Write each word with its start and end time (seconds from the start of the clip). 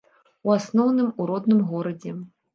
У 0.47 0.53
асноўным, 0.55 1.11
у 1.21 1.29
родным 1.33 1.61
горадзе. 1.69 2.17